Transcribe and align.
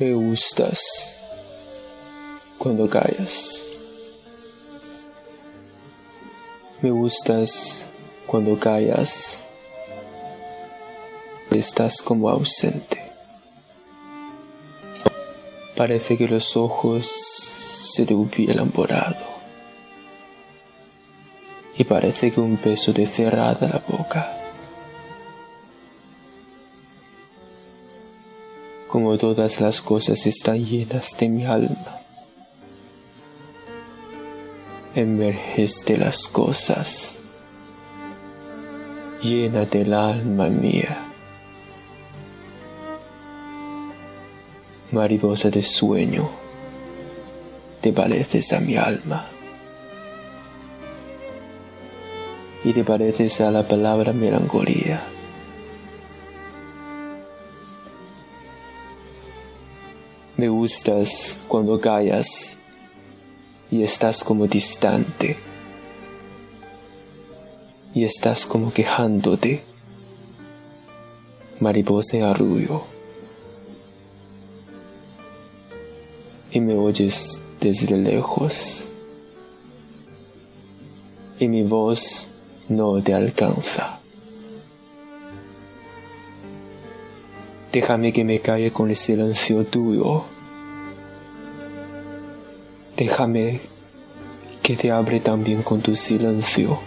Me 0.00 0.14
gustas 0.14 1.18
cuando 2.56 2.88
callas. 2.88 3.66
Me 6.80 6.90
gustas 6.90 7.84
cuando 8.26 8.58
callas. 8.58 9.44
Estás 11.50 12.00
como 12.00 12.30
ausente. 12.30 13.12
Parece 15.76 16.16
que 16.16 16.26
los 16.28 16.56
ojos 16.56 17.06
se 17.06 18.06
te 18.06 18.14
hubieran 18.14 18.72
borrado. 18.72 19.26
Y 21.76 21.84
parece 21.84 22.30
que 22.30 22.40
un 22.40 22.58
beso 22.58 22.94
te 22.94 23.04
cerrada 23.04 23.68
la 23.68 23.82
boca. 23.86 24.39
Como 28.90 29.16
todas 29.16 29.60
las 29.60 29.82
cosas 29.82 30.26
están 30.26 30.58
llenas 30.64 31.16
de 31.16 31.28
mi 31.28 31.44
alma. 31.46 32.00
Emerges 34.96 35.84
de 35.86 35.96
las 35.96 36.26
cosas, 36.26 37.20
llena 39.22 39.64
del 39.64 39.94
alma 39.94 40.48
mía. 40.48 40.98
Mariposa 44.90 45.50
de 45.50 45.62
sueño, 45.62 46.28
te 47.80 47.92
pareces 47.92 48.52
a 48.52 48.58
mi 48.58 48.76
alma. 48.76 49.24
Y 52.64 52.72
te 52.72 52.82
pareces 52.82 53.40
a 53.40 53.52
la 53.52 53.62
palabra 53.62 54.12
melancolía. 54.12 55.00
Me 60.40 60.48
gustas 60.48 61.38
cuando 61.48 61.78
callas 61.78 62.56
y 63.70 63.82
estás 63.82 64.24
como 64.24 64.46
distante 64.46 65.36
y 67.92 68.04
estás 68.04 68.46
como 68.46 68.72
quejándote, 68.72 69.62
mariposa 71.60 72.16
en 72.16 72.22
arrullo. 72.22 72.84
Y 76.52 76.60
me 76.60 76.74
oyes 76.74 77.42
desde 77.60 77.98
lejos 77.98 78.86
y 81.38 81.48
mi 81.48 81.64
voz 81.64 82.30
no 82.70 83.02
te 83.02 83.12
alcanza. 83.12 83.99
Déjame 87.72 88.12
que 88.12 88.24
me 88.24 88.40
calle 88.40 88.72
con 88.72 88.90
el 88.90 88.96
silencio 88.96 89.64
tuyo. 89.64 90.24
Déjame 92.96 93.60
que 94.60 94.76
te 94.76 94.90
abre 94.90 95.20
también 95.20 95.62
con 95.62 95.80
tu 95.80 95.94
silencio. 95.94 96.80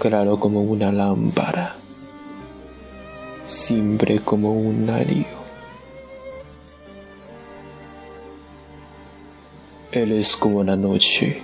Claro 0.00 0.40
como 0.40 0.62
una 0.62 0.90
lámpara, 0.90 1.76
siempre 3.46 4.18
como 4.18 4.52
un 4.52 4.86
narío. 4.86 5.42
Él 9.92 10.10
es 10.10 10.36
como 10.36 10.64
la 10.64 10.74
noche, 10.74 11.40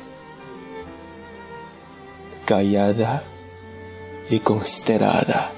callada 2.46 3.22
y 4.28 4.40
constelada. 4.40 5.52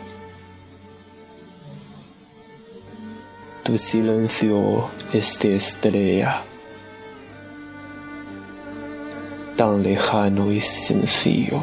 Tu 3.71 3.79
silencio 3.79 4.91
es 5.13 5.39
de 5.39 5.55
estrella, 5.55 6.43
tan 9.57 9.85
lejano 9.85 10.51
y 10.51 10.61
sencillo. 10.61 11.61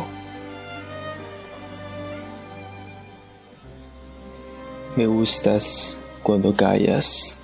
Me 4.95 5.05
gustas 5.05 5.97
cuando 6.23 6.55
callas, 6.55 7.39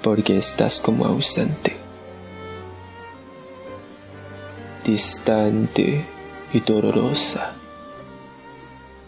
porque 0.00 0.38
estás 0.38 0.80
como 0.80 1.04
ausente, 1.04 1.76
distante 4.86 6.02
y 6.54 6.60
dolorosa, 6.60 7.52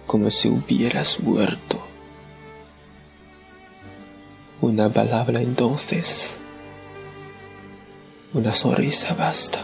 como 0.06 0.31
si 0.31 0.51
hubieras 0.51 1.21
muerto. 1.21 1.84
Una 4.65 4.89
palabra 4.89 5.43
entonces, 5.43 6.39
una 8.33 8.55
sonrisa 8.55 9.13
basta. 9.13 9.61